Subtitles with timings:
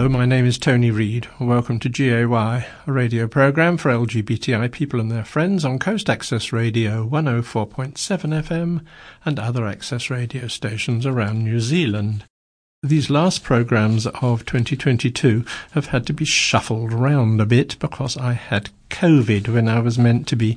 [0.00, 1.28] Hello, my name is Tony Reid.
[1.38, 6.54] Welcome to GAY, a radio program for LGBTI people and their friends on Coast Access
[6.54, 8.82] Radio 104.7 FM
[9.26, 12.24] and other access radio stations around New Zealand.
[12.82, 18.32] These last programs of 2022 have had to be shuffled around a bit because I
[18.32, 20.56] had COVID when I was meant to be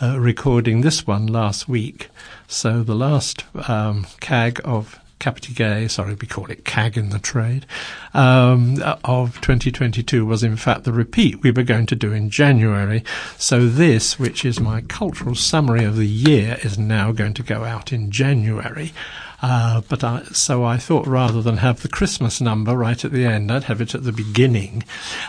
[0.00, 2.08] uh, recording this one last week.
[2.46, 7.18] So the last um, CAG of Kapiti Gay, sorry, we call it CAG in the
[7.18, 7.66] trade,
[8.14, 13.02] um, of 2022 was in fact the repeat we were going to do in January.
[13.36, 17.64] So this, which is my cultural summary of the year, is now going to go
[17.64, 18.92] out in January.
[19.40, 23.24] Uh, but I, so I thought rather than have the Christmas number right at the
[23.24, 24.82] end, I'd have it at the beginning.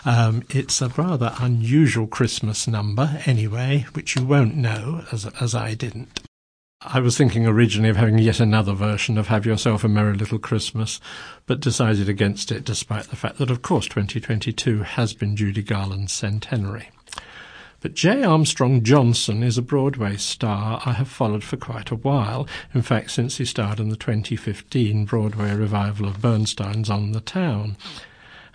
[0.05, 5.75] Um, it's a rather unusual Christmas number anyway, which you won't know as, as I
[5.75, 6.28] didn't.
[6.81, 10.39] I was thinking originally of having yet another version of Have Yourself a Merry Little
[10.39, 11.01] Christmas,
[11.45, 16.13] but decided against it despite the fact that, of course, 2022 has been Judy Garland's
[16.13, 16.89] centenary.
[17.81, 22.47] But Jay Armstrong Johnson is a Broadway star I have followed for quite a while,
[22.73, 27.75] in fact, since he starred in the 2015 Broadway revival of Bernstein's On the Town.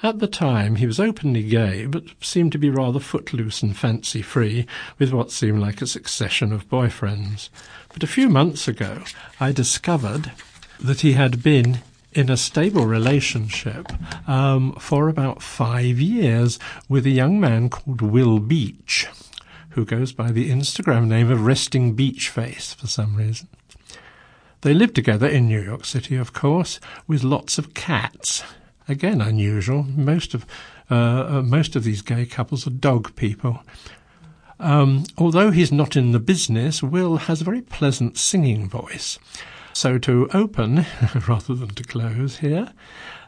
[0.02, 4.20] At the time, he was openly gay, but seemed to be rather footloose and fancy
[4.20, 4.66] free,
[4.98, 7.48] with what seemed like a succession of boyfriends.
[7.94, 9.04] But a few months ago,
[9.38, 10.32] I discovered
[10.80, 11.78] that he had been
[12.12, 13.86] in a stable relationship
[14.28, 19.06] um, for about five years with a young man called Will Beach,
[19.70, 23.46] who goes by the Instagram name of Resting Beach Face for some reason.
[24.62, 28.42] They live together in New York City, of course, with lots of cats.
[28.88, 29.84] Again, unusual.
[29.84, 30.44] Most of
[30.90, 33.62] uh, uh, most of these gay couples are dog people.
[34.60, 39.18] Um, although he's not in the business, Will has a very pleasant singing voice.
[39.72, 40.86] So to open,
[41.28, 42.72] rather than to close here,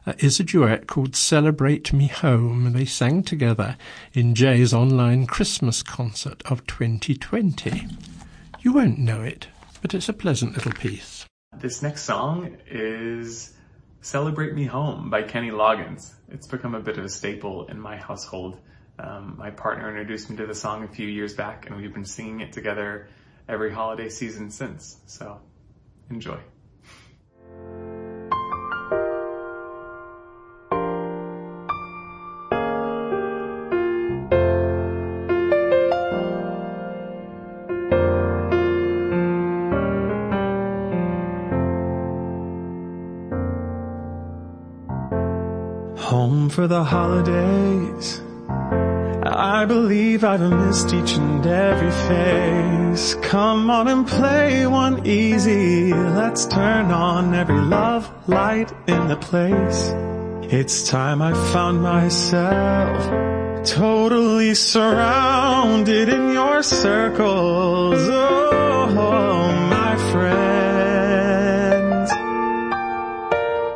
[0.07, 2.73] uh, is a duet called Celebrate Me Home.
[2.73, 3.77] They sang together
[4.13, 7.89] in Jay's online Christmas concert of 2020.
[8.61, 9.49] You won't know it,
[9.83, 11.27] but it's a pleasant little piece.
[11.59, 13.55] This next song is
[14.01, 16.13] Celebrate Me Home by Kenny Loggins.
[16.29, 18.61] It's become a bit of a staple in my household.
[18.99, 22.05] Um, my partner introduced me to the song a few years back, and we've been
[22.05, 23.09] singing it together
[23.49, 24.97] every holiday season since.
[25.07, 25.41] So
[26.11, 26.39] enjoy.
[45.99, 48.23] Home for the holidays
[49.39, 53.15] I believe I've missed each and every face.
[53.17, 55.93] Come on and play one easy.
[55.93, 59.93] Let's turn on every love light in the place.
[60.51, 67.99] It's time I found myself totally surrounded in your circles.
[68.09, 72.11] Oh, my friends.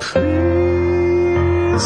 [0.01, 1.83] Please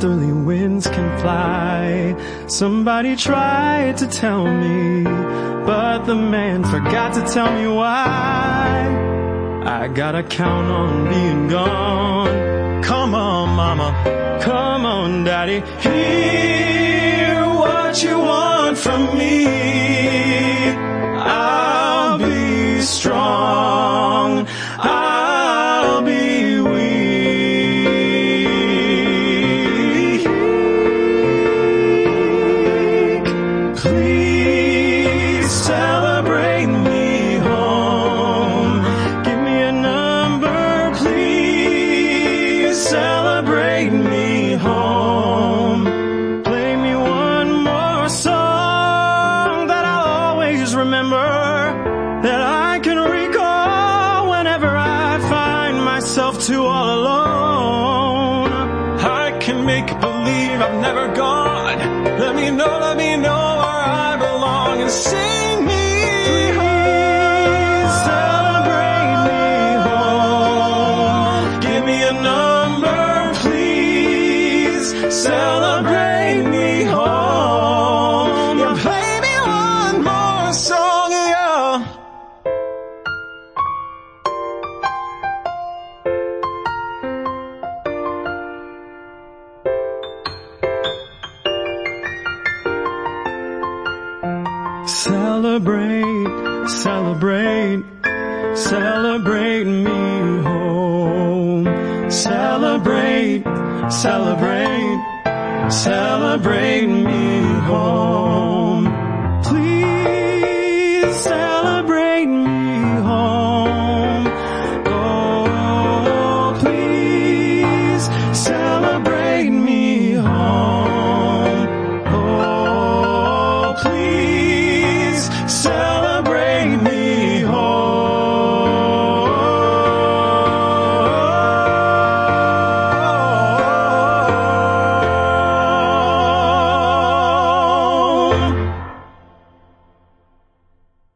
[0.00, 2.16] westerly winds can fly.
[2.46, 5.04] Somebody tried to tell me,
[5.66, 9.62] but the man forgot to tell me why.
[9.66, 12.82] I gotta count on being gone.
[12.82, 14.38] Come on, mama.
[14.40, 15.60] Come on, daddy.
[15.80, 19.69] Hear what you want from me.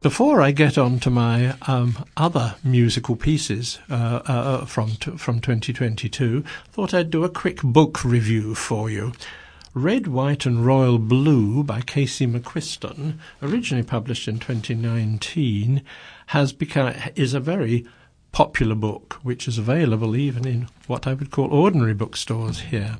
[0.05, 5.41] Before I get on to my um, other musical pieces uh, uh, from t- from
[5.41, 9.15] 2022, thought I'd do a quick book review for you.
[9.73, 15.83] Red, White and Royal Blue by Casey McQuiston, originally published in 2019,
[16.27, 17.87] has become is a very
[18.31, 22.99] popular book, which is available even in what I would call ordinary bookstores here.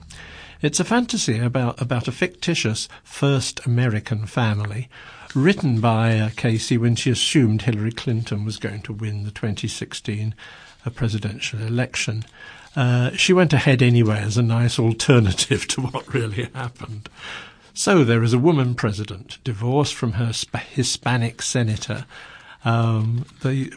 [0.63, 4.89] It's a fantasy about about a fictitious first American family,
[5.35, 10.35] written by uh, Casey when she assumed Hillary Clinton was going to win the 2016
[10.85, 12.25] uh, presidential election.
[12.77, 17.09] Uh, she went ahead anyway as a nice alternative to what really happened.
[17.73, 22.07] So there is a woman president, divorced from her sp- Hispanic senator.
[22.65, 23.73] Um, the,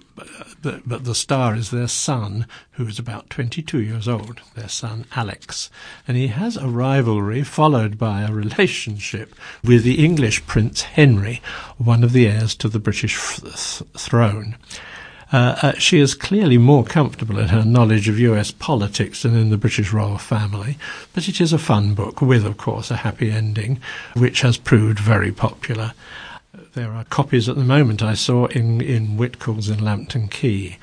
[0.61, 5.05] the, but the star is their son, who is about 22 years old, their son
[5.15, 5.69] Alex.
[6.07, 11.41] And he has a rivalry followed by a relationship with the English Prince Henry,
[11.77, 14.55] one of the heirs to the British th- throne.
[15.31, 19.49] Uh, uh, she is clearly more comfortable in her knowledge of US politics than in
[19.49, 20.77] the British royal family,
[21.13, 23.81] but it is a fun book with, of course, a happy ending,
[24.15, 25.93] which has proved very popular.
[26.77, 30.77] There are copies at the moment I saw in, in Whitcoulls in Lambton Quay.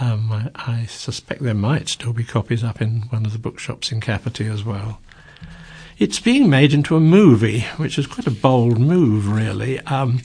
[0.00, 3.92] Um, I, I suspect there might still be copies up in one of the bookshops
[3.92, 4.98] in Kapiti as well.
[5.98, 9.78] It's being made into a movie, which is quite a bold move, really.
[9.80, 10.22] Um,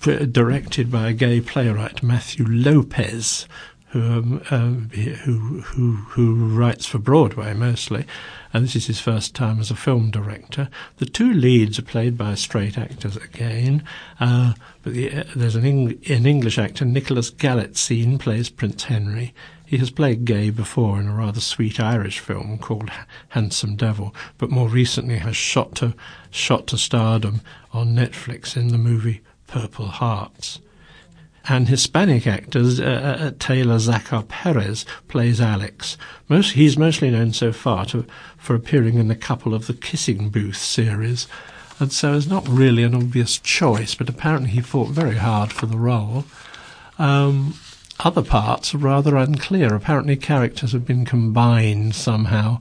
[0.00, 3.46] directed by a gay playwright, Matthew Lopez,
[3.94, 8.04] who, um, um, who who who writes for Broadway mostly,
[8.52, 10.68] and this is his first time as a film director.
[10.96, 13.84] The two leads are played by straight actors again,
[14.18, 19.32] uh, but the, uh, there's an, Eng- an English actor, Nicholas Galitzine, plays Prince Henry.
[19.64, 22.90] He has played gay before in a rather sweet Irish film called
[23.28, 25.94] Handsome Devil, but more recently has shot to
[26.32, 30.58] shot to stardom on Netflix in the movie Purple Hearts.
[31.46, 35.98] And Hispanic actors, uh, uh, Taylor Zakhar Perez plays Alex.
[36.28, 38.06] Most, he's mostly known so far to,
[38.38, 41.26] for appearing in a couple of the Kissing Booth series,
[41.78, 45.66] and so is not really an obvious choice, but apparently he fought very hard for
[45.66, 46.24] the role.
[46.98, 47.54] Um,
[48.00, 49.74] other parts are rather unclear.
[49.74, 52.60] Apparently, characters have been combined somehow.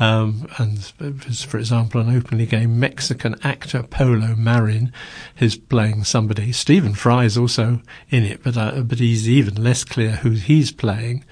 [0.00, 4.92] Um, and for example, an openly gay Mexican actor, Polo Morín,
[5.38, 6.52] is playing somebody.
[6.52, 10.72] Stephen Fry is also in it, but uh, but he's even less clear who he's
[10.72, 11.24] playing.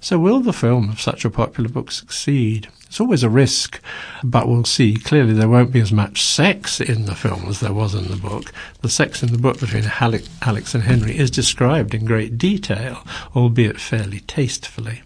[0.00, 2.68] So, will the film of such a popular book succeed?
[2.86, 3.80] It's always a risk,
[4.22, 4.96] but we'll see.
[4.96, 8.16] Clearly, there won't be as much sex in the film as there was in the
[8.16, 8.52] book.
[8.82, 13.02] The sex in the book between Alex and Henry is described in great detail,
[13.34, 15.02] albeit fairly tastefully.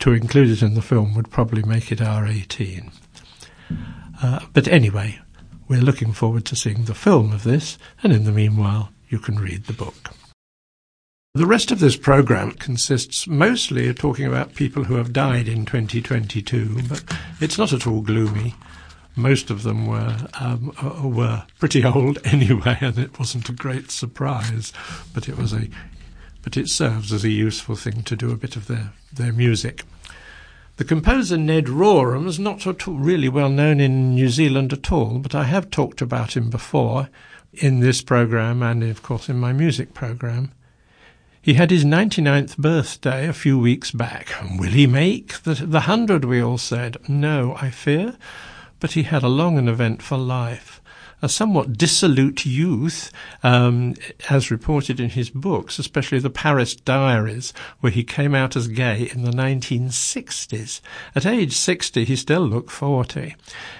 [0.00, 2.92] To include it in the film would probably make it R18.
[4.22, 5.18] Uh, but anyway,
[5.68, 9.38] we're looking forward to seeing the film of this, and in the meanwhile, you can
[9.38, 10.10] read the book.
[11.34, 15.66] The rest of this program consists mostly of talking about people who have died in
[15.66, 17.04] 2022, but
[17.40, 18.54] it's not at all gloomy.
[19.14, 23.90] Most of them were um, uh, were pretty old anyway, and it wasn't a great
[23.90, 24.72] surprise.
[25.12, 25.68] But it was a
[26.48, 29.84] but it serves as a useful thing to do a bit of their their music.
[30.76, 34.90] The composer Ned Rorem is not at all really well known in New Zealand at
[34.90, 37.10] all, but I have talked about him before
[37.52, 40.52] in this program and, of course, in my music program.
[41.42, 44.32] He had his 99th birthday a few weeks back.
[44.58, 46.96] Will he make the, the hundred, we all said.
[47.10, 48.16] No, I fear.
[48.80, 50.77] But he had a long and eventful life.
[51.20, 53.10] A somewhat dissolute youth,
[53.42, 53.94] um,
[54.30, 59.10] as reported in his books, especially the Paris Diaries, where he came out as gay
[59.12, 60.80] in the 1960s.
[61.14, 63.34] At age 60, he still looked 40.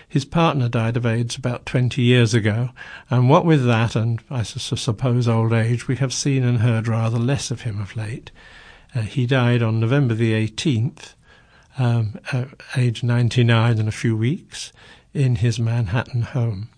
[0.08, 2.70] His partner died of AIDS about 20 years ago,
[3.10, 7.18] and what with that and I suppose old age, we have seen and heard rather
[7.18, 8.30] less of him of late.
[8.94, 11.14] Uh, he died on November the 18th,
[11.78, 14.72] um, at age 99 in a few weeks,
[15.14, 16.70] in his Manhattan home.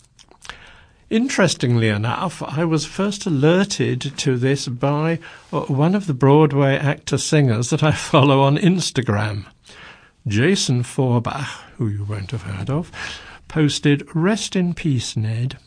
[1.11, 5.19] Interestingly enough, I was first alerted to this by
[5.53, 9.47] uh, one of the Broadway actor singers that I follow on Instagram.
[10.29, 11.49] Jason Forbach,
[11.79, 12.93] who you won't have heard of,
[13.49, 15.59] posted Rest in Peace, Ned,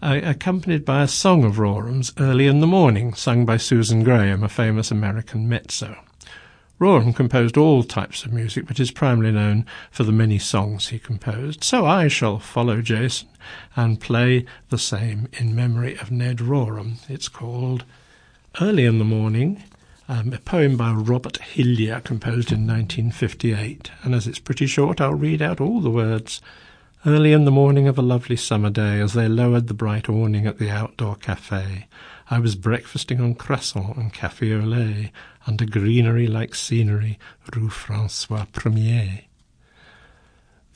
[0.00, 4.42] uh, accompanied by a song of Rorem's early in the morning, sung by Susan Graham,
[4.42, 5.94] a famous American mezzo.
[6.80, 10.98] Rorem composed all types of music, but is primarily known for the many songs he
[10.98, 11.62] composed.
[11.62, 13.28] So I shall follow Jason
[13.76, 16.94] and play the same in memory of Ned Rorem.
[17.10, 17.84] It's called
[18.62, 19.62] Early in the Morning,
[20.08, 23.90] um, a poem by Robert Hillyer, composed in 1958.
[24.02, 26.40] And as it's pretty short, I'll read out all the words.
[27.04, 30.46] Early in the morning of a lovely summer day, as they lowered the bright awning
[30.46, 31.88] at the outdoor cafe,
[32.32, 35.10] I was breakfasting on croissant and café au lait
[35.48, 37.18] under greenery like scenery,
[37.56, 39.22] Rue Francois Premier.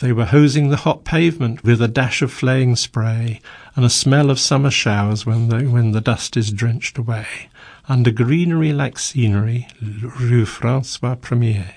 [0.01, 3.41] They were hosing the hot pavement with a dash of flaying spray
[3.77, 7.49] and a smell of summer showers when the, when the dust is drenched away.
[7.89, 11.73] Under greenery like scenery, Rue Francois Premier.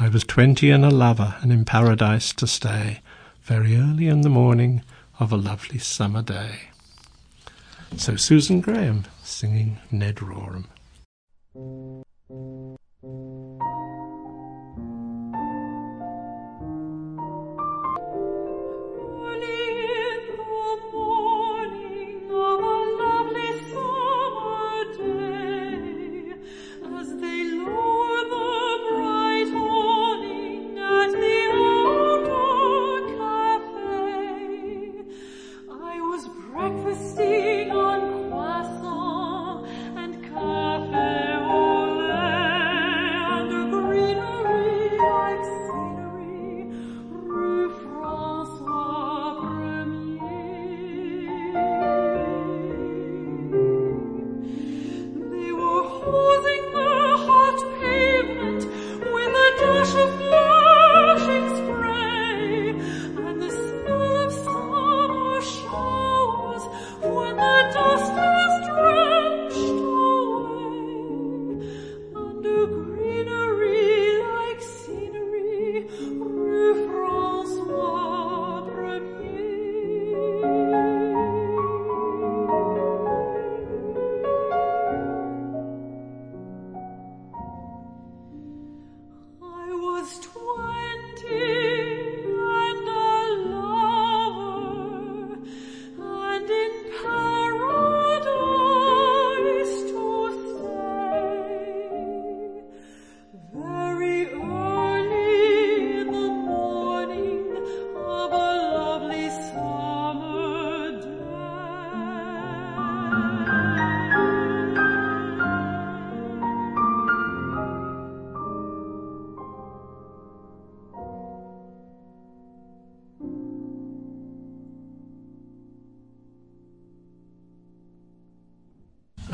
[0.00, 3.02] I was twenty and a lover and in paradise to stay,
[3.42, 4.82] very early in the morning
[5.20, 6.70] of a lovely summer day.
[7.94, 10.66] So Susan Graham singing Ned Rorem.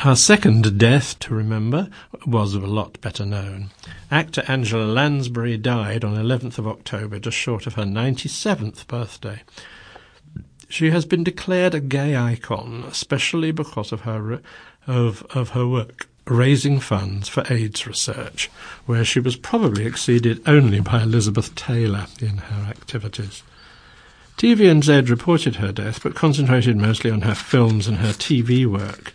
[0.02, 1.88] Her second death, to remember,
[2.26, 3.70] was a lot better known.
[4.10, 9.42] Actor Angela Lansbury died on 11th of October, just short of her 97th birthday.
[10.68, 14.40] She has been declared a gay icon, especially because of her
[14.88, 18.50] of of her work raising funds for AIDS research,
[18.86, 23.44] where she was probably exceeded only by Elizabeth Taylor in her activities.
[24.36, 29.12] TVNZ reported her death, but concentrated mostly on her films and her TV work.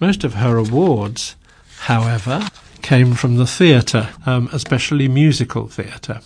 [0.00, 1.36] Most of her awards,
[1.80, 2.48] however,
[2.82, 6.20] came from the theatre, um, especially musical theatre.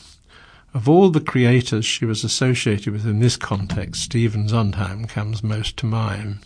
[0.75, 5.77] Of all the creators she was associated with in this context, Stephen Sondheim comes most
[5.79, 6.39] to mind.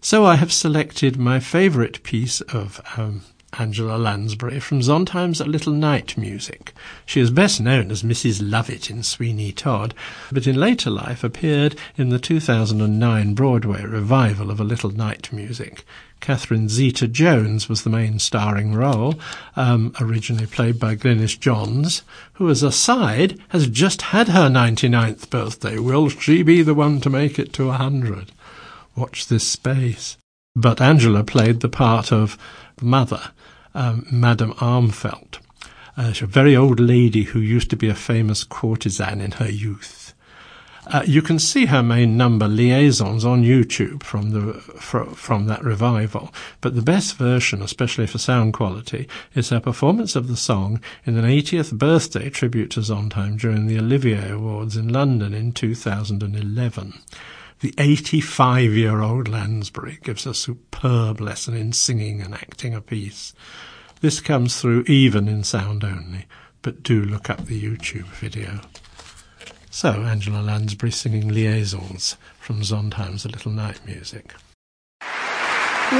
[0.00, 3.22] So I have selected my favourite piece of um,
[3.58, 6.72] Angela Lansbury from Sondheim's A Little Night Music.
[7.04, 8.40] She is best known as Mrs.
[8.42, 9.94] Lovett in Sweeney Todd,
[10.30, 15.84] but in later life appeared in the 2009 Broadway revival of A Little Night Music.
[16.20, 19.16] Catherine Zeta Jones was the main starring role,
[19.56, 22.02] um, originally played by Glynis Johns,
[22.34, 25.78] who, as a side, has just had her 99th birthday.
[25.78, 28.30] Will she be the one to make it to a 100?
[28.94, 30.16] Watch this space.
[30.54, 32.36] But Angela played the part of
[32.82, 33.30] mother,
[33.74, 35.38] um, Madame Armfeldt,
[35.96, 40.12] uh, a very old lady who used to be a famous courtesan in her youth.
[40.88, 44.54] Uh, you can see her main number liaisons on YouTube from the
[45.14, 50.28] from that revival, but the best version, especially for sound quality, is her performance of
[50.28, 55.32] the song in an 80th birthday tribute to Sondheim during the Olivier Awards in London
[55.32, 56.92] in 2011.
[57.62, 63.34] The 85-year-old Lansbury gives a superb lesson in singing and acting a piece.
[64.00, 66.26] This comes through even in sound only,
[66.62, 68.62] but do look up the YouTube video.
[69.70, 74.34] So, Angela Lansbury singing Liaisons from Sondheim's A Little Night Music.
[75.00, 75.06] We,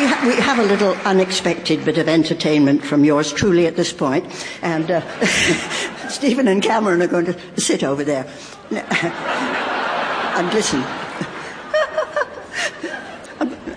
[0.04, 4.26] ha- we, have a little unexpected bit of entertainment from yours truly at this point,
[4.62, 5.00] and uh,
[6.08, 8.28] Stephen and Cameron are going to sit over there
[8.72, 10.82] and listen.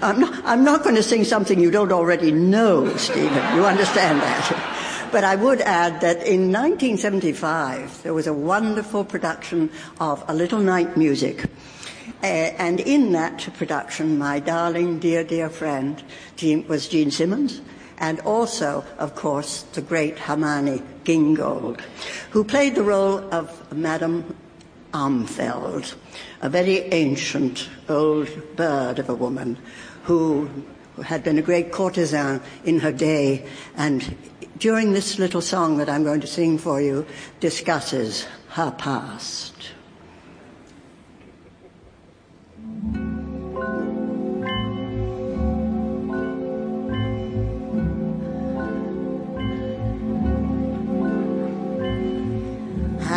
[0.05, 3.55] I'm not, I'm not going to sing something you don't already know, Stephen.
[3.55, 5.09] You understand that?
[5.11, 10.59] But I would add that in 1975, there was a wonderful production of A Little
[10.59, 11.45] Night Music.
[12.21, 16.03] Uh, and in that production, my darling, dear, dear friend
[16.35, 17.61] Jean, was Jean Simmons,
[17.97, 21.81] and also, of course, the great Hermione Gingold,
[22.29, 24.35] who played the role of Madame
[24.95, 25.93] Armfeldt,
[26.41, 29.57] a very ancient old bird of a woman
[30.03, 30.49] who
[31.03, 34.15] had been a great courtesan in her day and
[34.57, 37.05] during this little song that I'm going to sing for you,
[37.41, 39.53] discusses her past.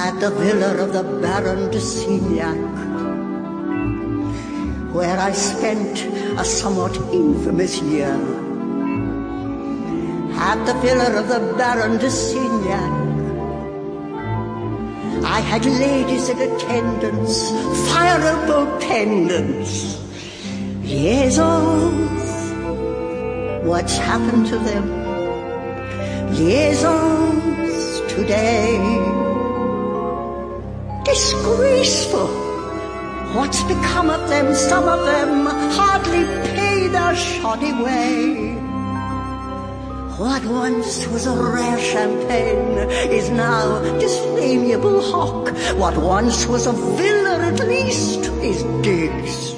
[0.09, 2.57] At the villa of the Baron de Signac,
[4.95, 6.01] where I spent
[6.41, 8.17] a somewhat infamous year
[10.49, 12.95] at the villa of the Baron de Signac.
[15.25, 17.51] I had ladies in attendance,
[17.93, 20.01] fireboat pendants,
[20.85, 22.29] liaisons.
[23.63, 24.87] What's happened to them?
[26.35, 29.28] Liaisons today.
[31.09, 32.29] Disgraceful.
[33.33, 34.55] What's become of them?
[34.55, 38.55] Some of them hardly pay their shoddy way.
[40.19, 42.77] What once was a rare champagne
[43.11, 45.49] is now disdainable hock.
[45.79, 49.55] What once was a villa at least is digs.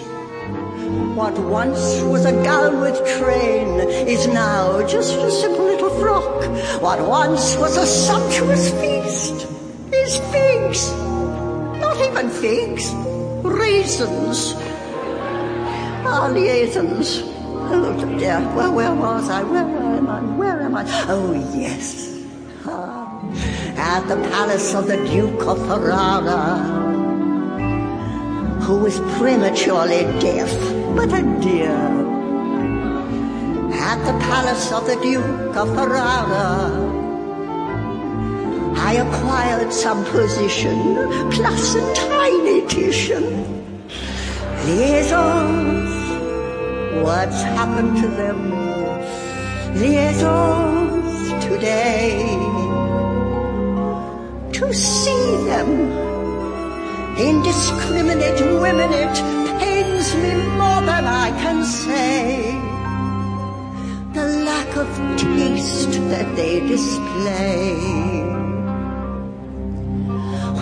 [1.16, 6.44] What once was a gown with train is now just a simple little frock.
[6.80, 9.48] What once was a sumptuous feast
[9.92, 11.09] is figs.
[12.04, 12.94] Even figs,
[13.44, 14.54] raisins.
[16.06, 17.22] Ah, liaisons.
[17.72, 19.42] Oh dear, well, where was I?
[19.42, 20.20] Where am I?
[20.20, 20.84] Where am I?
[21.08, 22.18] Oh yes.
[22.64, 23.20] Ah,
[23.76, 26.58] at the palace of the Duke of Ferrara,
[28.62, 30.50] who was prematurely deaf,
[30.96, 31.78] but a dear.
[33.72, 36.99] At the palace of the Duke of Ferrara,
[38.88, 40.78] I acquired some position,
[41.30, 43.26] plus a tiny Titian.
[44.66, 46.00] Liaisons
[47.02, 48.50] What's happened to them?
[49.80, 52.20] Liaisons today.
[54.52, 55.70] To see them,
[57.16, 59.16] indiscriminate women, it
[59.60, 62.52] pains me more than I can say.
[64.12, 68.19] The lack of taste that they display.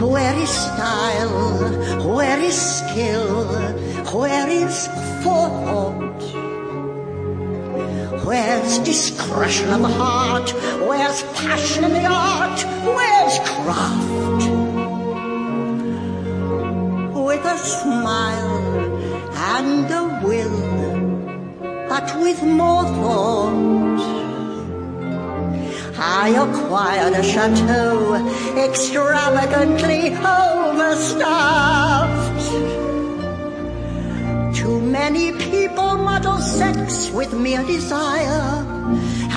[0.00, 2.14] Where is style?
[2.14, 3.44] Where is skill?
[4.14, 4.86] Where is
[5.24, 6.22] forethought?
[8.24, 10.50] Where's discretion of the heart?
[10.86, 12.60] Where's passion in the art?
[12.84, 14.44] Where's craft?
[17.16, 18.64] With a smile
[19.34, 24.17] and a will, but with more thought.
[26.28, 28.12] I acquired a chateau
[28.54, 31.24] extravagantly overstuffed
[34.54, 38.62] Too many people muddle sex with mere desire.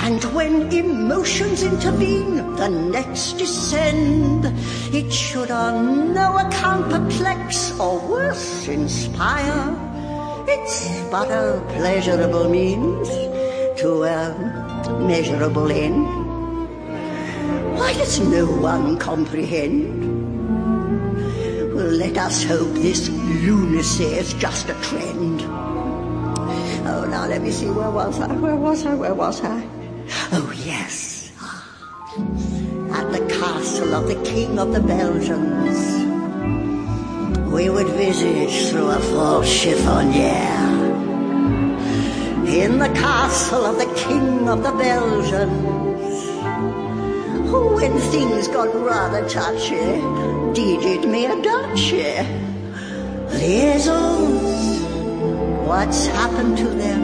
[0.03, 4.51] And when emotions intervene, the nets descend.
[4.93, 9.77] It should on no account perplex or worse inspire.
[10.45, 13.07] It's but a pleasurable means
[13.79, 14.35] to a
[14.99, 16.30] measurable end.
[17.91, 19.99] Why does no one comprehend?
[21.75, 25.41] Well, let us hope this lunacy is just a trend.
[26.87, 28.31] Oh, now let me see, where was I?
[28.31, 28.95] Where was I?
[28.95, 29.67] Where was I?
[30.31, 31.33] Oh, yes.
[32.93, 35.77] At the castle of the King of the Belgians.
[37.51, 40.39] We would visit through a false chiffonier.
[42.47, 46.10] In the castle of the King of the Belgians.
[47.51, 49.75] When things got rather touchy,
[50.53, 52.15] did it me a duchy.
[53.27, 54.81] Liaisons,
[55.67, 57.03] what's happened to them?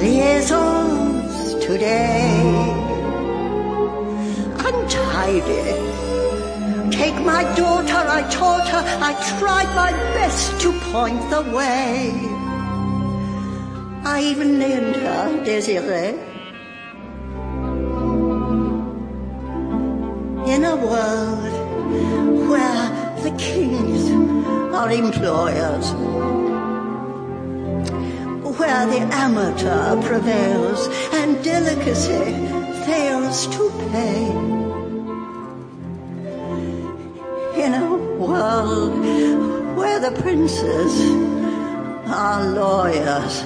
[0.00, 2.42] Liaisons today.
[4.58, 5.62] Untidy.
[6.90, 12.10] Take my daughter, I taught her, I tried my best to point the way.
[14.04, 16.31] I even named her Desiree.
[20.52, 21.52] In a world
[22.50, 22.84] where
[23.22, 24.10] the kings
[24.74, 25.86] are employers,
[28.58, 32.24] where the amateur prevails and delicacy
[32.84, 34.24] fails to pay.
[37.64, 38.92] In a world
[39.74, 40.92] where the princes
[42.08, 43.40] are lawyers,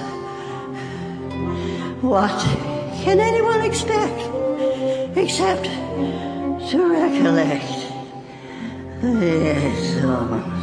[2.01, 2.37] what
[3.01, 4.19] can anyone expect
[5.15, 5.69] except
[6.69, 7.63] to recollect
[9.01, 10.53] this song?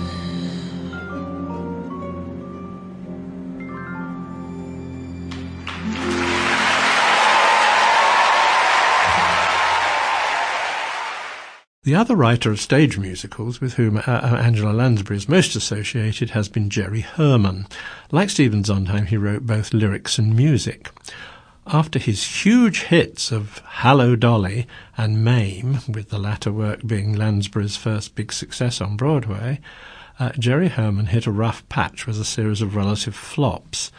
[11.85, 16.31] The other writer of stage musicals with whom uh, uh, Angela Lansbury is most associated
[16.31, 17.67] has been Jerry Herman.
[18.11, 20.91] Like Stephen Sondheim, he wrote both lyrics and music.
[21.67, 24.67] After his huge hits of Hello Dolly
[24.99, 29.61] and Mame, with the latter work being Lansbury's first big success on Broadway,
[30.21, 33.91] uh, Jerry Herman hit a rough patch with a series of relative flops.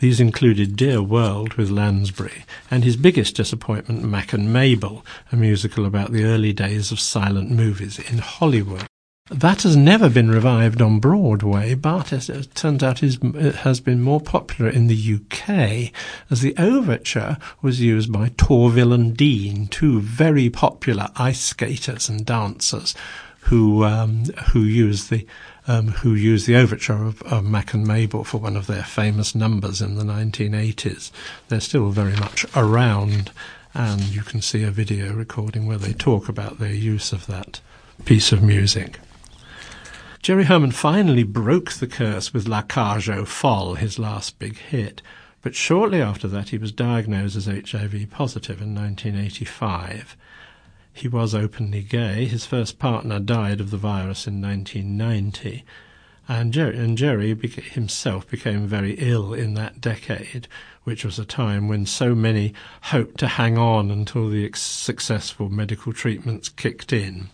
[0.00, 5.86] These included Dear World with Lansbury and his biggest disappointment, Mack and Mabel, a musical
[5.86, 8.88] about the early days of silent movies in Hollywood.
[9.32, 14.02] That has never been revived on Broadway, but as it turns out it has been
[14.02, 15.90] more popular in the UK,
[16.30, 22.26] as the overture was used by Torvill and Dean, two very popular ice skaters and
[22.26, 22.94] dancers,
[23.44, 25.26] who um, who used the
[25.66, 29.34] um, who used the overture of, of Mack and Mabel for one of their famous
[29.34, 31.10] numbers in the 1980s.
[31.48, 33.30] They're still very much around,
[33.72, 37.62] and you can see a video recording where they talk about their use of that
[38.04, 38.98] piece of music.
[40.22, 45.02] Jerry Herman finally broke the curse with La Cage aux Folles, his last big hit,
[45.40, 50.16] but shortly after that he was diagnosed as HIV positive in 1985.
[50.92, 52.26] He was openly gay.
[52.26, 55.64] His first partner died of the virus in 1990.
[56.28, 60.46] And Jerry, and Jerry beca- himself became very ill in that decade,
[60.84, 65.48] which was a time when so many hoped to hang on until the ex- successful
[65.48, 67.28] medical treatments kicked in.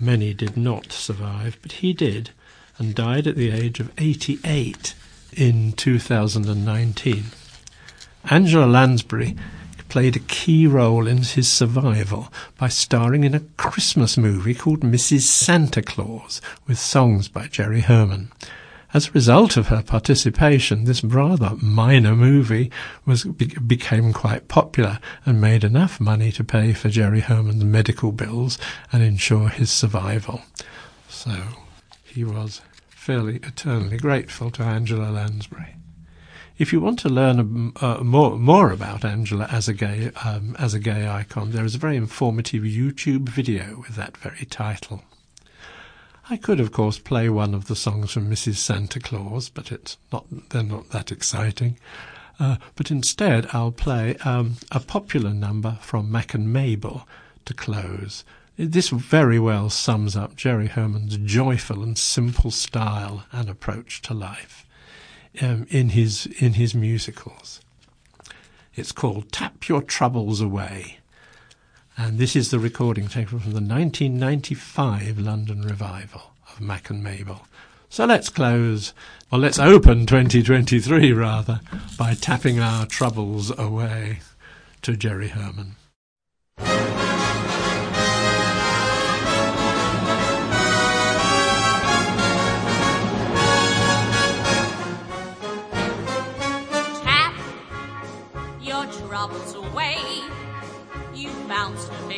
[0.00, 2.30] Many did not survive, but he did,
[2.78, 4.94] and died at the age of 88
[5.32, 7.24] in 2019.
[8.30, 9.36] Angela Lansbury
[9.88, 15.22] played a key role in his survival by starring in a Christmas movie called Mrs.
[15.22, 18.30] Santa Claus with songs by Jerry Herman.
[18.94, 22.70] As a result of her participation, this rather minor movie
[23.04, 28.58] was became quite popular and made enough money to pay for Jerry Herman's medical bills
[28.90, 30.40] and ensure his survival.
[31.06, 31.36] So
[32.02, 35.74] he was fairly eternally grateful to Angela Lansbury.
[36.56, 40.72] If you want to learn uh, more more about Angela as a gay um, as
[40.72, 45.02] a gay icon, there is a very informative YouTube video with that very title.
[46.30, 48.56] I could, of course, play one of the songs from Mrs.
[48.56, 51.78] Santa Claus, but it's not they're not that exciting.
[52.38, 57.08] Uh, but instead, I'll play um, a popular number from Mack and Mabel
[57.46, 58.24] to close.
[58.56, 64.66] This very well sums up Jerry Herman's joyful and simple style and approach to life
[65.40, 67.60] um, in his in his musicals.
[68.74, 70.97] It's called "Tap Your Troubles Away,"
[71.98, 77.48] and this is the recording taken from the 1995 London revival of Mack and Mabel.
[77.90, 78.94] So let's close,
[79.32, 81.60] or let's open 2023 rather,
[81.98, 84.20] by tapping our troubles away
[84.82, 85.74] to Jerry Herman.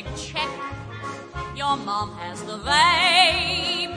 [0.02, 0.48] Big check.
[1.54, 3.88] Your mom has the vapors.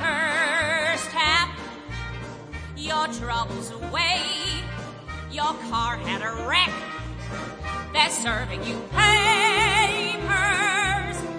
[1.09, 1.57] Tap
[2.75, 4.21] your troubles away.
[5.31, 6.73] Your car had a wreck.
[7.93, 9.17] They're serving you papers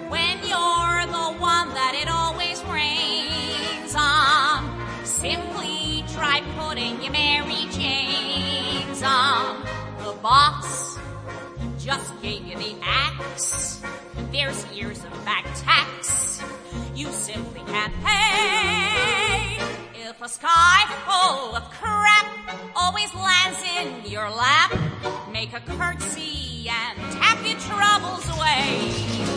[0.09, 5.05] when you're the one that it always rains on.
[5.05, 9.63] Simply try putting your Mary Janes on.
[9.99, 10.97] The boss
[11.77, 13.83] just gave you the axe.
[14.45, 16.39] There's years of back tax.
[16.93, 19.57] You simply can't pay.
[20.07, 22.27] If a sky full of crap
[22.75, 24.71] always lands in your lap,
[25.31, 29.35] make a curtsy and tap your troubles away.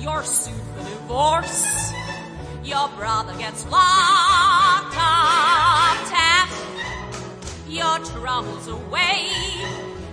[0.00, 1.92] Your suit for divorce.
[2.64, 6.08] Your brother gets locked up.
[6.08, 6.48] Tap
[7.68, 9.28] your troubles away.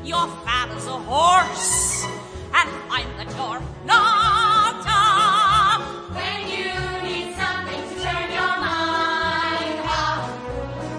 [0.04, 2.06] Your father's a horse.
[2.54, 5.82] And find that you're knocked up.
[6.12, 6.76] When you
[7.08, 10.28] need something to turn your mind off.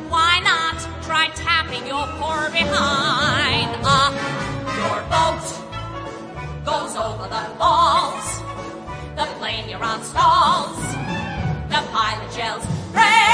[0.08, 4.14] Why not try tapping your poor behind up?
[4.80, 5.44] Your boat
[6.64, 8.17] goes over the falls.
[9.48, 10.76] Plane you're on stalls.
[11.70, 13.27] The pilot yells, brake!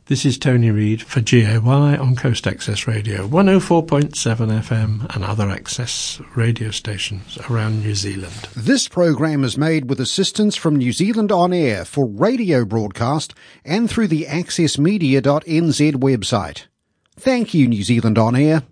[0.05, 6.21] This is Tony Reid for GAY on Coast Access Radio, 104.7 FM and other access
[6.37, 8.49] radio stations around New Zealand.
[8.55, 13.33] This program is made with assistance from New Zealand On Air for radio broadcast
[13.65, 16.67] and through the accessmedia.nz website.
[17.17, 18.63] Thank you, New Zealand On Air.